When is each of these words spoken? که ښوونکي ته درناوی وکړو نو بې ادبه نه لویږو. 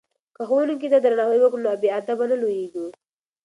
که 0.35 0.41
ښوونکي 0.47 0.87
ته 0.93 0.97
درناوی 1.03 1.39
وکړو 1.41 1.63
نو 1.65 1.71
بې 1.81 1.89
ادبه 1.99 2.25
نه 2.31 2.35
لویږو. 2.41 2.85